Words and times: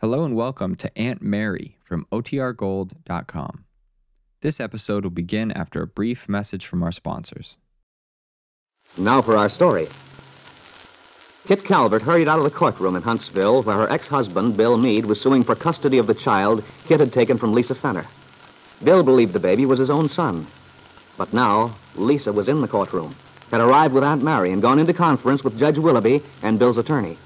Hello 0.00 0.24
and 0.24 0.34
welcome 0.34 0.76
to 0.76 0.90
Aunt 0.98 1.20
Mary 1.20 1.76
from 1.84 2.06
OTRGold.com. 2.10 3.64
This 4.40 4.58
episode 4.58 5.04
will 5.04 5.10
begin 5.10 5.52
after 5.52 5.82
a 5.82 5.86
brief 5.86 6.26
message 6.26 6.64
from 6.64 6.82
our 6.82 6.90
sponsors. 6.90 7.58
Now 8.96 9.20
for 9.20 9.36
our 9.36 9.50
story. 9.50 9.88
Kit 11.46 11.66
Calvert 11.66 12.00
hurried 12.00 12.28
out 12.28 12.38
of 12.38 12.44
the 12.44 12.50
courtroom 12.50 12.96
in 12.96 13.02
Huntsville 13.02 13.62
where 13.62 13.76
her 13.76 13.92
ex-husband, 13.92 14.56
Bill 14.56 14.78
Meade, 14.78 15.04
was 15.04 15.20
suing 15.20 15.44
for 15.44 15.54
custody 15.54 15.98
of 15.98 16.06
the 16.06 16.14
child 16.14 16.64
Kit 16.86 17.00
had 17.00 17.12
taken 17.12 17.36
from 17.36 17.52
Lisa 17.52 17.74
Fenner. 17.74 18.06
Bill 18.82 19.02
believed 19.02 19.34
the 19.34 19.38
baby 19.38 19.66
was 19.66 19.78
his 19.78 19.90
own 19.90 20.08
son. 20.08 20.46
But 21.18 21.34
now, 21.34 21.76
Lisa 21.94 22.32
was 22.32 22.48
in 22.48 22.62
the 22.62 22.68
courtroom, 22.68 23.14
had 23.50 23.60
arrived 23.60 23.92
with 23.92 24.04
Aunt 24.04 24.22
Mary 24.22 24.50
and 24.50 24.62
gone 24.62 24.78
into 24.78 24.94
conference 24.94 25.44
with 25.44 25.58
Judge 25.58 25.76
Willoughby 25.76 26.22
and 26.42 26.58
Bill's 26.58 26.78
attorney. 26.78 27.18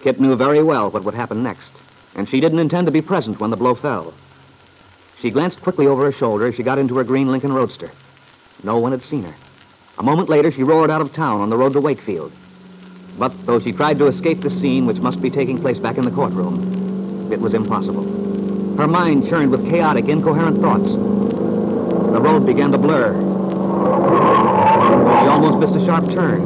Kit 0.00 0.18
knew 0.18 0.34
very 0.36 0.62
well 0.62 0.90
what 0.90 1.04
would 1.04 1.12
happen 1.12 1.42
next, 1.42 1.81
and 2.14 2.28
she 2.28 2.40
didn't 2.40 2.58
intend 2.58 2.86
to 2.86 2.92
be 2.92 3.02
present 3.02 3.40
when 3.40 3.50
the 3.50 3.56
blow 3.56 3.74
fell. 3.74 4.12
She 5.18 5.30
glanced 5.30 5.62
quickly 5.62 5.86
over 5.86 6.04
her 6.04 6.12
shoulder 6.12 6.46
as 6.46 6.54
she 6.54 6.62
got 6.62 6.78
into 6.78 6.96
her 6.98 7.04
green 7.04 7.30
Lincoln 7.30 7.52
Roadster. 7.52 7.90
No 8.64 8.78
one 8.78 8.92
had 8.92 9.02
seen 9.02 9.24
her. 9.24 9.34
A 9.98 10.02
moment 10.02 10.28
later, 10.28 10.50
she 10.50 10.62
roared 10.62 10.90
out 10.90 11.00
of 11.00 11.12
town 11.12 11.40
on 11.40 11.50
the 11.50 11.56
road 11.56 11.74
to 11.74 11.80
Wakefield. 11.80 12.32
But 13.18 13.46
though 13.46 13.60
she 13.60 13.72
tried 13.72 13.98
to 13.98 14.06
escape 14.06 14.40
the 14.40 14.50
scene 14.50 14.86
which 14.86 15.00
must 15.00 15.22
be 15.22 15.30
taking 15.30 15.58
place 15.58 15.78
back 15.78 15.98
in 15.98 16.04
the 16.04 16.10
courtroom, 16.10 17.30
it 17.32 17.40
was 17.40 17.54
impossible. 17.54 18.04
Her 18.76 18.88
mind 18.88 19.28
churned 19.28 19.50
with 19.50 19.68
chaotic, 19.68 20.08
incoherent 20.08 20.58
thoughts. 20.60 20.92
The 20.92 22.20
road 22.20 22.46
began 22.46 22.72
to 22.72 22.78
blur. 22.78 23.12
She 25.22 25.28
almost 25.28 25.58
missed 25.58 25.76
a 25.76 25.80
sharp 25.80 26.10
turn. 26.10 26.42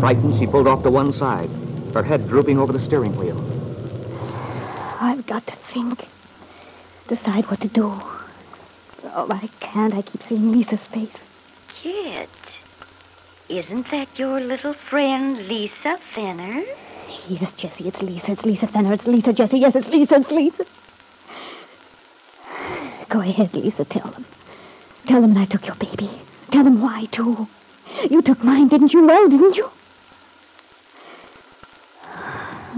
Frightened, 0.00 0.34
she 0.36 0.46
pulled 0.46 0.66
off 0.66 0.82
to 0.82 0.90
one 0.90 1.12
side, 1.12 1.50
her 1.94 2.02
head 2.02 2.26
drooping 2.28 2.58
over 2.58 2.72
the 2.72 2.80
steering 2.80 3.16
wheel. 3.16 3.57
I've 5.00 5.26
got 5.26 5.46
to 5.46 5.56
think. 5.56 6.06
Decide 7.06 7.48
what 7.50 7.60
to 7.60 7.68
do. 7.68 7.84
Oh, 9.14 9.26
but 9.26 9.42
I 9.42 9.48
can't. 9.60 9.94
I 9.94 10.02
keep 10.02 10.22
seeing 10.22 10.52
Lisa's 10.52 10.86
face. 10.86 11.24
Kit, 11.68 12.60
isn't 13.48 13.90
that 13.90 14.18
your 14.18 14.40
little 14.40 14.74
friend 14.74 15.38
Lisa 15.48 15.96
Fenner? 15.98 16.64
Yes, 17.28 17.52
Jesse, 17.52 17.86
it's 17.86 18.02
Lisa. 18.02 18.32
It's 18.32 18.44
Lisa 18.44 18.66
Fenner. 18.66 18.92
It's 18.92 19.06
Lisa, 19.06 19.32
Jesse. 19.32 19.58
Yes, 19.58 19.76
it's 19.76 19.88
Lisa. 19.88 20.16
It's 20.16 20.30
Lisa. 20.30 20.66
Go 23.08 23.20
ahead, 23.20 23.54
Lisa. 23.54 23.84
Tell 23.84 24.10
them. 24.10 24.24
Tell 25.06 25.20
them 25.22 25.34
that 25.34 25.40
I 25.40 25.44
took 25.46 25.66
your 25.66 25.76
baby. 25.76 26.10
Tell 26.50 26.64
them 26.64 26.82
why, 26.82 27.06
too. 27.06 27.48
You 28.10 28.20
took 28.20 28.42
mine, 28.42 28.68
didn't 28.68 28.92
you? 28.92 29.06
Well, 29.06 29.28
didn't 29.28 29.56
you? 29.56 29.70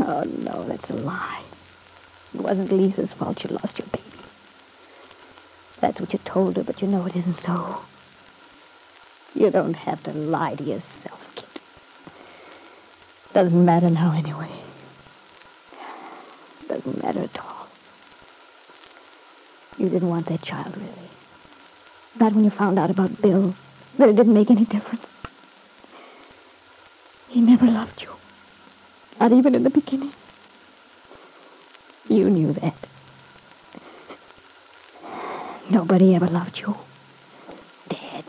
Oh, 0.03 0.25
no, 0.25 0.65
that's 0.69 0.91
a 0.91 0.95
lie. 0.95 1.43
It 2.35 2.41
wasn't 2.41 2.73
Lisa's 2.73 3.13
fault 3.13 3.43
you 3.45 3.51
lost 3.51 3.79
your 3.79 3.89
baby. 3.89 4.05
That's 5.81 6.01
what 6.01 6.13
you 6.13 6.19
told 6.25 6.57
her, 6.57 6.63
but 6.63 6.81
you 6.81 6.89
know 6.89 7.07
it 7.07 7.17
isn't 7.17 7.37
so. 7.37 7.79
You 9.35 9.51
don't 9.51 9.75
have 9.75 10.03
to 10.05 10.13
lie 10.13 10.55
to 10.55 10.65
yourself, 10.65 11.21
Kit. 11.35 11.61
Doesn't 13.33 13.65
matter 13.65 13.89
now, 13.89 14.13
anyway. 14.13 14.51
Doesn't 16.69 17.03
matter 17.03 17.21
at 17.21 17.39
all. 17.41 17.69
You 19.79 19.89
didn't 19.89 20.09
want 20.09 20.27
that 20.27 20.43
child, 20.43 20.77
really. 20.77 21.11
Not 22.19 22.35
when 22.35 22.45
you 22.45 22.51
found 22.51 22.79
out 22.79 22.91
about 22.91 23.23
Bill, 23.23 23.55
that 23.99 24.09
it 24.09 24.17
didn't 24.17 24.35
make 24.35 24.51
any 24.51 24.65
difference. 24.65 25.23
He 27.29 27.41
never 27.41 27.67
loved 27.67 28.03
you. 28.03 28.11
Not 29.19 29.33
even 29.33 29.55
in 29.55 29.63
the 29.63 29.71
beginning. 29.71 30.13
You 32.11 32.29
knew 32.29 32.53
that. 32.55 32.75
Nobody 35.71 36.17
ever 36.17 36.27
loved 36.27 36.59
you. 36.59 36.77
Dad. 37.89 38.25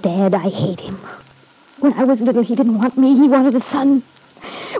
Dad, 0.00 0.34
I 0.34 0.48
hate 0.48 0.80
him. 0.80 0.98
When 1.80 1.92
I 1.92 2.04
was 2.04 2.22
little, 2.22 2.42
he 2.42 2.54
didn't 2.54 2.78
want 2.78 2.96
me. 2.96 3.14
He 3.14 3.28
wanted 3.28 3.54
a 3.54 3.60
son. 3.60 4.02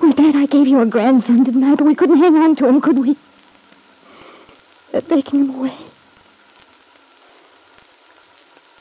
With 0.00 0.16
Dad, 0.16 0.34
I 0.34 0.46
gave 0.46 0.66
you 0.66 0.80
a 0.80 0.86
grandson, 0.86 1.44
didn't 1.44 1.62
I? 1.62 1.74
But 1.74 1.84
we 1.84 1.94
couldn't 1.94 2.16
hang 2.16 2.34
on 2.36 2.56
to 2.56 2.66
him, 2.66 2.80
could 2.80 2.98
we? 2.98 3.14
They're 4.92 5.02
taking 5.02 5.40
him 5.40 5.54
away. 5.56 5.76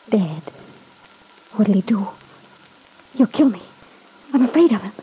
Dad, 0.09 0.41
what'll 1.51 1.73
he 1.73 1.81
do? 1.81 2.07
He'll 3.17 3.27
kill 3.27 3.50
me. 3.50 3.62
I'm 4.33 4.44
afraid 4.44 4.72
of 4.72 4.81
him. 4.81 4.94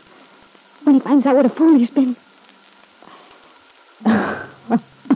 When 0.83 0.95
he 0.95 1.01
finds 1.01 1.27
out 1.27 1.35
what 1.35 1.45
a 1.45 1.49
fool 1.49 1.77
he's 1.77 1.91
been. 1.91 2.15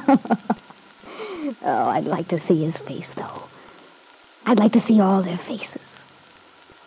oh, 1.62 1.90
I'd 1.90 2.06
like 2.06 2.30
to 2.30 2.40
see 2.40 2.64
his 2.64 2.78
face, 2.78 3.10
though. 3.10 3.44
I'd 4.46 4.60
like 4.60 4.72
to 4.74 4.80
see 4.80 5.02
all 5.02 5.22
their 5.22 5.38
faces. 5.38 5.98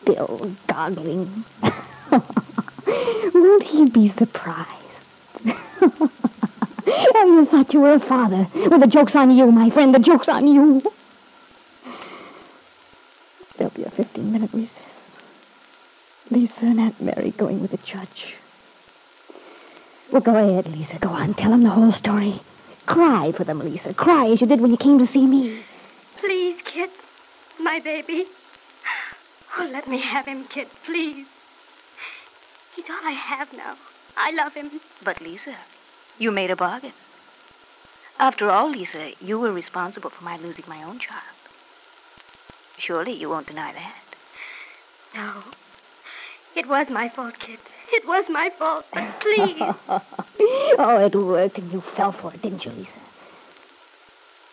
Bill 0.05 0.57
goggling. 0.67 1.45
Won't 2.87 3.63
he 3.63 3.85
be 3.85 4.09
surprised? 4.09 4.71
oh, 5.47 6.11
you 6.87 7.45
thought 7.45 7.75
you 7.75 7.81
were 7.81 7.95
a 7.95 8.01
father. 8.01 8.49
Well, 8.55 8.79
the 8.79 8.87
joke's 8.87 9.15
on 9.15 9.31
you, 9.31 9.51
my 9.53 9.69
friend. 9.71 9.95
The 9.95 9.99
joke's 9.99 10.29
on 10.29 10.47
you. 10.47 10.83
There'll 13.57 13.75
be 13.75 13.85
a 13.85 13.91
15-minute 13.91 14.51
recess. 14.55 14.79
Lisa 16.31 16.65
and 16.65 16.81
Aunt 16.81 17.01
Mary 17.03 17.33
going 17.33 17.61
with 17.61 17.73
the 17.73 17.77
judge. 17.79 18.37
Well, 20.11 20.23
go 20.23 20.35
ahead, 20.35 20.67
Lisa. 20.69 20.99
Go 20.99 21.11
on. 21.11 21.35
Tell 21.35 21.53
him 21.53 21.63
the 21.63 21.71
whole 21.71 21.93
story. 21.93 22.41
Cry 22.91 23.31
for 23.31 23.45
them, 23.45 23.61
Lisa. 23.61 23.95
Cry 23.95 24.27
as 24.31 24.41
you 24.41 24.49
did 24.49 24.61
when 24.61 24.73
you 24.73 24.77
came 24.77 24.99
to 24.99 25.07
see 25.07 25.25
me. 25.25 25.63
Please, 26.17 26.61
Kit. 26.65 26.91
My 27.61 27.79
baby. 27.79 28.27
Oh, 29.57 29.69
let 29.71 29.87
me 29.87 29.99
have 29.99 30.27
him, 30.27 30.43
Kit, 30.47 30.67
please. 30.85 31.25
He's 32.75 32.91
all 32.91 33.05
I 33.05 33.13
have 33.13 33.53
now. 33.57 33.77
I 34.17 34.33
love 34.33 34.55
him. 34.55 34.81
But, 35.05 35.21
Lisa, 35.21 35.55
you 36.19 36.33
made 36.33 36.51
a 36.51 36.57
bargain. 36.57 36.93
After 38.19 38.51
all, 38.51 38.69
Lisa, 38.69 39.13
you 39.21 39.39
were 39.39 39.53
responsible 39.53 40.11
for 40.11 40.25
my 40.25 40.37
losing 40.39 40.65
my 40.67 40.83
own 40.83 40.99
child. 40.99 41.37
Surely 42.77 43.13
you 43.13 43.31
won't 43.31 43.47
deny 43.47 43.73
that. 43.73 44.03
No. 45.15 45.45
It 46.57 46.67
was 46.67 46.91
my 46.91 47.09
fault, 47.09 47.39
Kit. 47.39 47.61
It 47.93 48.07
was 48.07 48.29
my 48.29 48.51
fault. 48.51 48.87
Please. 49.21 49.61
oh, 50.79 51.05
it 51.05 51.15
worked 51.15 51.59
and 51.59 51.73
you 51.73 51.81
fell 51.81 52.13
for 52.13 52.33
it, 52.33 52.41
didn't 52.43 52.65
you, 52.65 52.71
Lisa? 52.73 52.99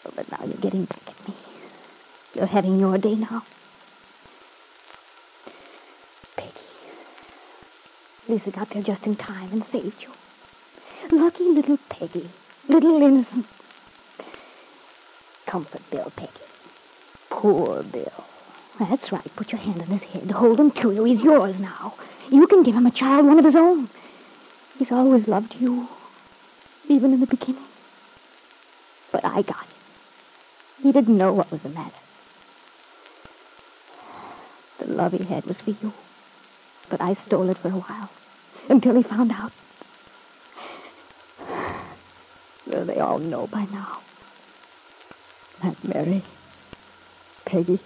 Oh, 0.05 0.11
but 0.15 0.31
now 0.31 0.43
you're 0.45 0.57
getting 0.57 0.85
back 0.85 1.01
at 1.07 1.27
me. 1.27 1.35
You're 2.35 2.47
having 2.47 2.79
your 2.79 2.97
day 2.97 3.15
now. 3.15 3.43
Peggy. 6.35 6.51
Lisa 8.27 8.51
got 8.51 8.69
there 8.71 8.83
just 8.83 9.05
in 9.05 9.15
time 9.15 9.51
and 9.51 9.63
saved 9.63 10.03
you. 10.03 10.11
Lucky 11.11 11.43
little 11.43 11.77
Peggy. 11.89 12.29
Little 12.67 13.01
innocent. 13.01 13.45
Comfort 15.45 15.89
Bill, 15.89 16.11
Peggy. 16.15 16.31
Poor 17.29 17.83
Bill. 17.83 18.25
That's 18.79 19.11
right. 19.11 19.35
Put 19.35 19.51
your 19.51 19.59
hand 19.59 19.81
on 19.81 19.87
his 19.87 20.03
head. 20.03 20.29
Hold 20.31 20.59
him 20.59 20.71
to 20.71 20.91
you. 20.91 21.03
He's 21.03 21.23
yours 21.23 21.59
now. 21.59 21.95
You 22.29 22.45
can 22.47 22.63
give 22.63 22.75
him 22.75 22.85
a 22.85 22.91
child, 22.91 23.25
one 23.25 23.39
of 23.39 23.45
his 23.45 23.55
own. 23.55 23.89
He's 24.77 24.91
always 24.91 25.27
loved 25.27 25.55
you, 25.59 25.87
even 26.87 27.13
in 27.13 27.19
the 27.19 27.25
beginning. 27.25 27.65
But 29.11 29.25
I 29.25 29.41
got 29.41 29.63
him. 29.63 29.77
He 30.83 30.91
didn't 30.91 31.17
know 31.17 31.33
what 31.33 31.51
was 31.51 31.61
the 31.61 31.69
matter. 31.69 31.91
The 34.77 34.87
love 34.87 35.13
he 35.13 35.23
had 35.23 35.45
was 35.45 35.59
for 35.59 35.71
you. 35.71 35.91
But 36.89 37.01
I 37.01 37.15
stole 37.15 37.49
it 37.49 37.57
for 37.57 37.69
a 37.69 37.71
while, 37.71 38.09
until 38.69 38.95
he 38.95 39.01
found 39.01 39.31
out. 39.31 39.51
Well, 42.67 42.85
they 42.85 42.99
all 42.99 43.17
know 43.17 43.47
by 43.47 43.65
now. 43.65 44.01
Aunt 45.63 45.83
Mary, 45.83 46.21
Peggy, 47.45 47.79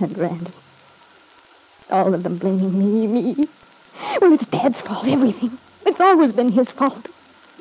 and 0.00 0.16
Randy. 0.18 0.52
All 1.90 2.12
of 2.14 2.22
them 2.22 2.38
blaming 2.38 2.78
me, 2.78 3.06
me. 3.06 3.48
Well, 4.20 4.32
it's 4.32 4.46
Dad's 4.46 4.80
fault, 4.80 5.06
everything. 5.06 5.56
It's 5.84 6.00
always 6.00 6.32
been 6.32 6.50
his 6.50 6.70
fault. 6.70 7.08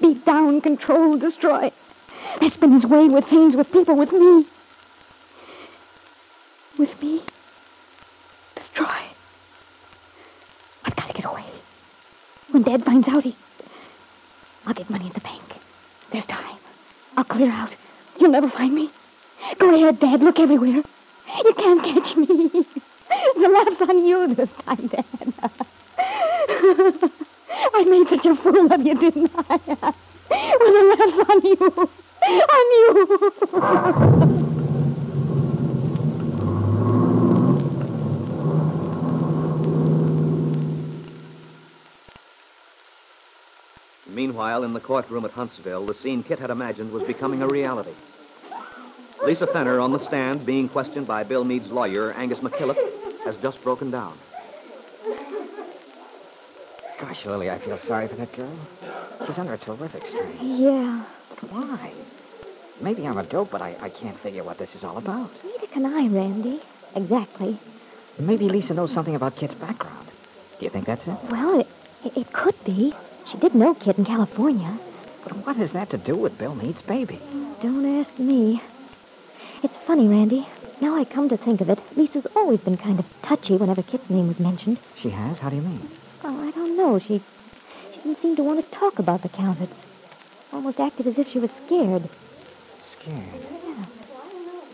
Beat 0.01 0.25
down, 0.25 0.61
control, 0.61 1.17
destroy. 1.17 1.71
That's 2.41 2.57
been 2.57 2.71
his 2.71 2.85
way 2.85 3.07
with 3.07 3.25
things, 3.25 3.55
with 3.55 3.71
people, 3.71 3.95
with 3.95 4.11
me. 4.11 4.45
With 6.77 7.01
me. 7.01 7.21
Destroy. 8.55 9.01
I've 10.85 10.95
got 10.95 11.07
to 11.07 11.13
get 11.13 11.25
away. 11.25 11.45
When 12.51 12.63
Dad 12.63 12.83
finds 12.83 13.07
out, 13.07 13.23
he... 13.23 13.35
I'll 14.65 14.73
get 14.73 14.89
money 14.89 15.05
in 15.05 15.13
the 15.13 15.19
bank. 15.21 15.41
There's 16.11 16.25
time. 16.25 16.57
I'll 17.15 17.23
clear 17.23 17.51
out. 17.51 17.69
You'll 18.19 18.31
never 18.31 18.49
find 18.49 18.73
me. 18.73 18.89
Go 19.59 19.73
ahead, 19.73 19.99
Dad. 19.99 20.21
Look 20.21 20.39
everywhere. 20.39 20.83
You 21.43 21.53
can't 21.53 21.83
catch 21.83 22.15
me. 22.15 22.65
The 23.35 23.47
laugh's 23.47 23.81
on 23.81 24.05
you 24.05 24.33
this 24.33 24.49
time, 24.65 24.87
Dad. 24.87 25.05
I 27.73 27.83
made 27.83 28.09
such 28.09 28.25
a 28.25 28.35
fool 28.35 28.73
of 28.73 28.85
you, 28.85 28.95
didn't 28.95 29.31
I? 29.35 29.59
well, 30.29 30.73
the 30.73 30.83
laugh's 30.97 31.19
on 31.29 31.41
you. 31.45 31.89
On 32.55 32.65
you. 32.73 34.45
Meanwhile, 44.09 44.63
in 44.63 44.73
the 44.73 44.79
courtroom 44.79 45.25
at 45.25 45.31
Huntsville, 45.31 45.85
the 45.85 45.93
scene 45.93 46.23
Kit 46.23 46.39
had 46.39 46.49
imagined 46.49 46.91
was 46.91 47.03
becoming 47.03 47.41
a 47.41 47.47
reality. 47.47 47.93
Lisa 49.25 49.47
Fenner 49.47 49.79
on 49.79 49.91
the 49.91 49.97
stand 49.97 50.45
being 50.45 50.69
questioned 50.69 51.07
by 51.07 51.23
Bill 51.23 51.43
Meade's 51.43 51.71
lawyer, 51.71 52.11
Angus 52.11 52.39
McKillop, 52.39 52.77
has 53.23 53.35
just 53.37 53.63
broken 53.63 53.89
down. 53.89 54.15
Gosh, 57.01 57.25
Lily, 57.25 57.49
I 57.49 57.57
feel 57.57 57.79
sorry 57.79 58.07
for 58.07 58.15
that 58.17 58.31
girl. 58.33 58.55
She's 59.25 59.39
under 59.39 59.53
a 59.53 59.57
terrific 59.57 60.05
strain. 60.05 60.37
Yeah. 60.39 61.03
Why? 61.49 61.91
Maybe 62.81 63.07
I'm 63.07 63.17
a 63.17 63.23
dope, 63.23 63.49
but 63.49 63.63
I, 63.63 63.75
I 63.81 63.89
can't 63.89 64.17
figure 64.19 64.43
what 64.43 64.59
this 64.59 64.75
is 64.75 64.83
all 64.83 64.97
about. 64.97 65.31
Neither 65.43 65.67
can 65.67 65.85
I, 65.87 66.07
Randy. 66.07 66.61
Exactly. 66.95 67.57
Maybe 68.19 68.47
Lisa 68.47 68.75
knows 68.75 68.91
something 68.91 69.15
about 69.15 69.35
Kit's 69.35 69.55
background. 69.55 70.07
Do 70.59 70.65
you 70.65 70.69
think 70.69 70.85
that's 70.85 71.07
it? 71.07 71.17
Well, 71.31 71.61
it, 71.61 71.67
it, 72.03 72.15
it 72.15 72.33
could 72.33 72.63
be. 72.63 72.93
She 73.25 73.37
did 73.39 73.55
know 73.55 73.73
Kit 73.73 73.97
in 73.97 74.05
California. 74.05 74.77
But 75.23 75.35
what 75.37 75.55
has 75.55 75.71
that 75.71 75.89
to 75.89 75.97
do 75.97 76.15
with 76.15 76.37
Bill 76.37 76.53
Meade's 76.53 76.83
baby? 76.83 77.19
Don't 77.61 77.99
ask 77.99 78.19
me. 78.19 78.61
It's 79.65 79.77
funny, 79.77 80.07
Randy. 80.07 80.47
Now 80.79 80.95
I 80.95 81.05
come 81.05 81.27
to 81.27 81.37
think 81.37 81.59
of 81.59 81.71
it, 81.71 81.79
Lisa's 81.97 82.27
always 82.35 82.61
been 82.61 82.77
kind 82.77 82.99
of 82.99 83.21
touchy 83.23 83.57
whenever 83.57 83.81
Kit's 83.81 84.11
name 84.11 84.27
was 84.27 84.39
mentioned. 84.39 84.79
She 84.93 85.09
has? 85.09 85.39
How 85.39 85.49
do 85.49 85.55
you 85.55 85.63
mean? 85.63 85.89
Oh, 86.23 86.39
I 86.39 86.51
don't 86.51 86.77
know. 86.77 86.99
She 86.99 87.23
she 87.91 87.99
didn't 88.01 88.19
seem 88.19 88.35
to 88.35 88.43
want 88.43 88.59
to 88.59 88.69
talk 88.69 88.99
about 88.99 89.23
the 89.23 89.29
Calverts. 89.29 89.79
Almost 90.53 90.79
acted 90.79 91.07
as 91.07 91.17
if 91.17 91.27
she 91.27 91.39
was 91.39 91.49
scared. 91.49 92.07
Scared. 92.83 93.41
Yeah. 93.65 93.85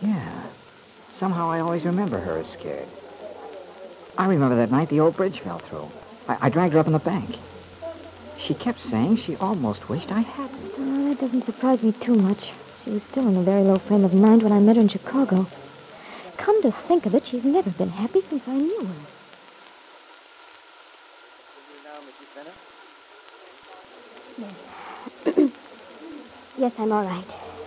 Yeah. 0.02 0.42
Somehow 1.10 1.50
I 1.50 1.60
always 1.60 1.86
remember 1.86 2.18
her 2.18 2.36
as 2.36 2.48
scared. 2.48 2.88
I 4.18 4.26
remember 4.26 4.56
that 4.56 4.70
night 4.70 4.90
the 4.90 5.00
old 5.00 5.16
bridge 5.16 5.40
fell 5.40 5.58
through. 5.58 5.90
I, 6.28 6.36
I 6.42 6.48
dragged 6.50 6.74
her 6.74 6.80
up 6.80 6.86
in 6.86 6.92
the 6.92 6.98
bank. 6.98 7.38
She 8.36 8.52
kept 8.52 8.78
saying 8.78 9.16
she 9.16 9.36
almost 9.36 9.88
wished 9.88 10.12
I 10.12 10.20
hadn't. 10.20 10.70
Oh, 10.76 11.08
that 11.08 11.18
doesn't 11.18 11.46
surprise 11.46 11.82
me 11.82 11.92
too 11.92 12.14
much. 12.14 12.52
She 12.84 12.90
was 12.90 13.04
still 13.04 13.28
in 13.28 13.36
a 13.36 13.42
very 13.42 13.62
low 13.62 13.76
frame 13.76 14.04
of 14.04 14.12
mind 14.12 14.42
when 14.42 14.52
I 14.52 14.58
met 14.58 14.76
her 14.76 14.82
in 14.82 14.88
Chicago. 14.88 15.46
Come 16.36 16.60
to 16.62 16.72
think 16.72 17.06
of 17.06 17.14
it, 17.14 17.24
she's 17.24 17.44
never 17.44 17.70
been 17.70 17.90
happy 17.90 18.20
since 18.22 18.42
I 18.48 18.56
knew 18.56 18.84
her. 18.84 18.94
Yes, 26.58 26.72
I'm 26.78 26.92
all 26.92 27.02
right. 27.02 27.24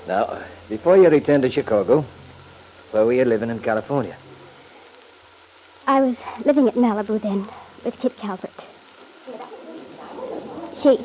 Now, 0.07 0.41
before 0.69 0.95
you 0.95 1.09
returned 1.09 1.43
to 1.43 1.49
Chicago, 1.49 2.05
where 2.91 3.03
were 3.05 3.13
you 3.13 3.25
living 3.25 3.49
in 3.49 3.59
California? 3.59 4.15
I 5.87 6.01
was 6.01 6.15
living 6.45 6.67
at 6.67 6.75
Malibu 6.75 7.19
then 7.21 7.47
with 7.83 7.97
Kit 7.99 8.15
Calvert. 8.15 8.53
She. 10.81 11.03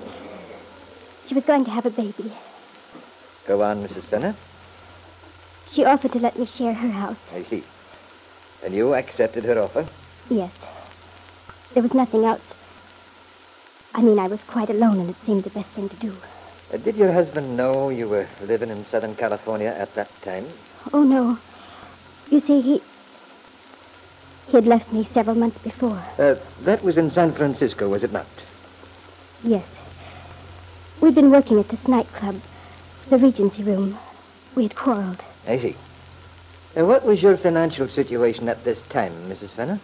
She 1.27 1.35
was 1.35 1.45
going 1.45 1.65
to 1.65 1.71
have 1.71 1.87
a 1.87 1.91
baby. 1.91 2.33
Go 3.51 3.63
on, 3.63 3.83
Mrs. 3.83 4.05
Fenner. 4.05 4.37
She 5.73 5.85
offered 5.85 6.13
to 6.13 6.21
let 6.21 6.39
me 6.39 6.47
share 6.47 6.73
her 6.73 6.89
house. 6.89 7.19
I 7.35 7.43
see. 7.43 7.65
And 8.63 8.73
you 8.73 8.95
accepted 8.95 9.43
her 9.43 9.59
offer? 9.59 9.89
Yes. 10.29 10.53
There 11.75 11.83
was 11.83 11.93
nothing 11.93 12.25
else. 12.25 12.45
I 13.93 14.03
mean, 14.03 14.21
I 14.21 14.29
was 14.29 14.41
quite 14.45 14.71
alone, 14.71 15.01
and 15.01 15.11
it 15.11 15.17
seemed 15.27 15.43
the 15.43 15.51
best 15.51 15.69
thing 15.71 15.89
to 15.89 15.97
do. 15.97 16.15
Uh, 16.73 16.77
did 16.77 16.97
your 16.97 17.11
husband 17.11 17.57
know 17.57 17.89
you 17.89 18.09
were 18.09 18.29
living 18.43 18.71
in 18.71 18.85
Southern 18.85 19.17
California 19.17 19.75
at 19.77 19.93
that 19.97 20.13
time? 20.23 20.47
Oh, 20.93 21.03
no. 21.03 21.37
You 22.31 22.39
see, 22.39 22.61
he. 22.61 22.81
He 24.47 24.53
had 24.53 24.69
left 24.69 24.93
me 24.93 25.03
several 25.03 25.35
months 25.35 25.59
before. 25.59 26.01
Uh, 26.21 26.37
that 26.61 26.85
was 26.85 26.97
in 26.97 27.11
San 27.11 27.33
Francisco, 27.33 27.89
was 27.89 28.05
it 28.05 28.13
not? 28.13 28.29
Yes. 29.43 29.67
We'd 31.01 31.17
been 31.17 31.33
working 31.33 31.59
at 31.59 31.69
this 31.69 31.89
nightclub, 31.89 32.41
the 33.11 33.19
Regency 33.19 33.65
Room. 33.65 33.99
We 34.55 34.63
had 34.63 34.77
quarreled. 34.77 35.21
I 35.47 35.59
see. 35.59 35.77
What 36.75 37.05
was 37.05 37.21
your 37.21 37.37
financial 37.37 37.89
situation 37.89 38.49
at 38.49 38.65
this 38.65 38.83
time, 38.83 39.13
Mrs. 39.29 39.51
Fenner? 39.51 39.79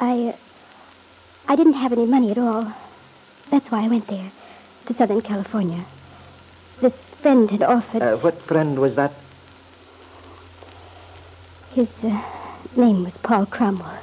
I. 0.00 0.28
Uh, 0.28 0.36
I 1.46 1.56
didn't 1.56 1.74
have 1.74 1.92
any 1.92 2.06
money 2.06 2.30
at 2.30 2.38
all. 2.38 2.72
That's 3.50 3.70
why 3.70 3.84
I 3.84 3.88
went 3.88 4.06
there, 4.06 4.30
to 4.86 4.94
Southern 4.94 5.20
California. 5.20 5.84
This 6.80 6.94
friend 6.94 7.50
had 7.50 7.62
offered. 7.62 8.02
Uh, 8.02 8.16
what 8.16 8.40
friend 8.42 8.78
was 8.78 8.94
that? 8.94 9.12
His 11.74 11.90
uh, 12.02 12.22
name 12.76 13.04
was 13.04 13.16
Paul 13.18 13.46
Cromwell. 13.46 13.98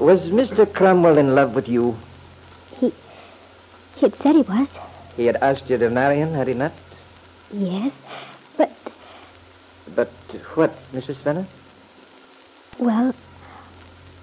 Was 0.00 0.30
Mr. 0.30 0.70
Cromwell 0.72 1.18
in 1.18 1.34
love 1.34 1.54
with 1.54 1.68
you? 1.68 1.96
He. 2.80 2.92
He 3.96 4.06
had 4.06 4.14
said 4.16 4.34
he 4.36 4.42
was. 4.42 4.68
He 5.16 5.26
had 5.26 5.36
asked 5.36 5.70
you 5.70 5.78
to 5.78 5.90
marry 5.90 6.16
him, 6.16 6.32
had 6.32 6.48
he 6.48 6.54
not? 6.54 6.72
Yes, 7.52 7.92
but. 8.56 8.70
But 9.94 10.08
what, 10.54 10.72
Mrs. 10.92 11.16
Fenner? 11.16 11.46
Well, 12.78 13.14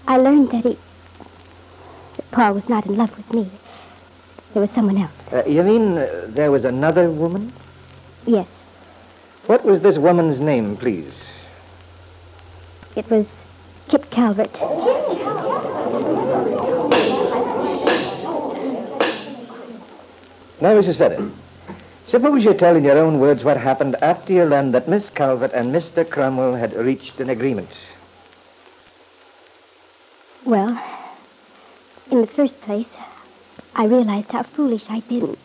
I 0.07 0.17
learned 0.17 0.51
that 0.51 0.63
he. 0.65 0.77
that 2.17 2.31
Paul 2.31 2.53
was 2.53 2.67
not 2.67 2.85
in 2.85 2.97
love 2.97 3.15
with 3.15 3.33
me. 3.33 3.49
There 4.53 4.61
was 4.61 4.71
someone 4.71 4.97
else. 4.97 5.11
Uh, 5.31 5.43
you 5.47 5.63
mean 5.63 5.97
uh, 5.97 6.25
there 6.27 6.51
was 6.51 6.65
another 6.65 7.09
woman? 7.09 7.53
Yes, 8.25 8.47
What 9.47 9.63
was 9.65 9.81
this 9.81 9.97
woman's 9.97 10.39
name, 10.39 10.75
please? 10.77 11.13
it 12.95 13.09
was 13.09 13.25
Kit 13.87 14.09
Calvert. 14.11 14.51
Now, 20.61 20.75
Mrs. 20.75 20.97
Fenner, 20.97 21.31
suppose 22.07 22.43
you 22.45 22.53
tell 22.53 22.75
in 22.75 22.83
your 22.83 22.99
own 22.99 23.19
words 23.19 23.43
what 23.43 23.57
happened 23.57 23.95
after 24.03 24.31
you 24.31 24.43
learned 24.45 24.75
that 24.75 24.87
Miss 24.87 25.09
Calvert 25.09 25.53
and 25.53 25.73
Mr. 25.73 26.07
Cromwell 26.07 26.53
had 26.53 26.75
reached 26.75 27.19
an 27.19 27.31
agreement. 27.31 27.69
Well, 30.45 30.79
in 32.11 32.21
the 32.21 32.27
first 32.27 32.61
place, 32.61 32.89
I 33.75 33.85
realized 33.85 34.31
how 34.31 34.43
foolish 34.43 34.87
I'd 34.87 35.07
been. 35.07 35.35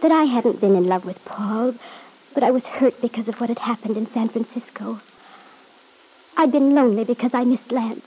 That 0.00 0.12
I 0.12 0.24
hadn't 0.24 0.62
been 0.62 0.74
in 0.74 0.86
love 0.86 1.04
with 1.04 1.22
Paul, 1.26 1.74
but 2.32 2.42
I 2.42 2.50
was 2.50 2.64
hurt 2.64 2.98
because 3.02 3.28
of 3.28 3.38
what 3.38 3.50
had 3.50 3.58
happened 3.58 3.98
in 3.98 4.06
San 4.06 4.30
Francisco. 4.30 4.98
I'd 6.38 6.52
been 6.52 6.74
lonely 6.74 7.04
because 7.04 7.34
I 7.34 7.44
missed 7.44 7.70
Lance. 7.70 8.06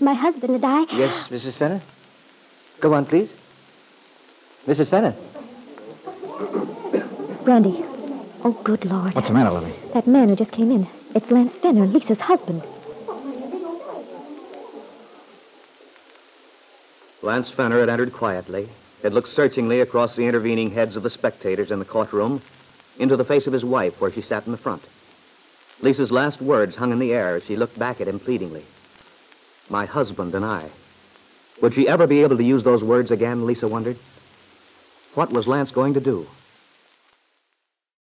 My 0.00 0.14
husband 0.14 0.52
and 0.52 0.64
I. 0.64 0.80
Yes, 0.92 1.28
Mrs. 1.28 1.54
Fenner? 1.54 1.80
Go 2.80 2.92
on, 2.92 3.06
please. 3.06 3.30
Mrs. 4.66 4.88
Fenner? 4.88 5.14
Randy. 7.42 7.84
Oh, 8.44 8.52
good 8.64 8.84
Lord. 8.86 9.14
What's 9.14 9.28
the 9.28 9.34
matter, 9.34 9.50
Lily? 9.50 9.72
That 9.92 10.06
man 10.06 10.28
who 10.28 10.36
just 10.36 10.52
came 10.52 10.70
in. 10.70 10.86
It's 11.14 11.30
Lance 11.30 11.54
Fenner, 11.54 11.86
Lisa's 11.86 12.20
husband. 12.20 12.62
Lance 17.22 17.50
Fenner 17.50 17.80
had 17.80 17.88
entered 17.88 18.12
quietly, 18.12 18.68
had 19.02 19.14
looked 19.14 19.28
searchingly 19.28 19.80
across 19.80 20.14
the 20.14 20.26
intervening 20.26 20.70
heads 20.70 20.96
of 20.96 21.02
the 21.02 21.10
spectators 21.10 21.70
in 21.70 21.78
the 21.78 21.84
courtroom 21.84 22.40
into 22.98 23.16
the 23.16 23.24
face 23.24 23.46
of 23.46 23.52
his 23.52 23.64
wife 23.64 24.00
where 24.00 24.12
she 24.12 24.20
sat 24.20 24.46
in 24.46 24.52
the 24.52 24.58
front. 24.58 24.82
Lisa's 25.80 26.12
last 26.12 26.40
words 26.40 26.76
hung 26.76 26.92
in 26.92 26.98
the 26.98 27.12
air 27.12 27.36
as 27.36 27.44
she 27.44 27.56
looked 27.56 27.78
back 27.78 28.00
at 28.00 28.08
him 28.08 28.18
pleadingly. 28.18 28.64
My 29.68 29.84
husband 29.86 30.34
and 30.34 30.44
I. 30.44 30.70
Would 31.60 31.74
she 31.74 31.88
ever 31.88 32.06
be 32.06 32.22
able 32.22 32.36
to 32.36 32.44
use 32.44 32.62
those 32.62 32.82
words 32.82 33.10
again, 33.10 33.46
Lisa 33.46 33.68
wondered? 33.68 33.96
What 35.14 35.30
was 35.30 35.46
Lance 35.46 35.70
going 35.70 35.94
to 35.94 36.00
do? 36.00 36.26